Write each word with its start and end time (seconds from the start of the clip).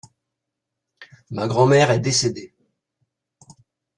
Ma 1.29 1.47
grand-mère 1.47 1.91
est 1.91 1.99
décédée. 1.99 2.55